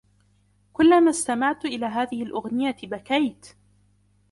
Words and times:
كلما 0.73 1.09
استمعت 1.09 1.65
إلى 1.65 1.85
هذه 1.85 2.23
الأغنية 2.23 2.77
بكيت. 2.83 3.47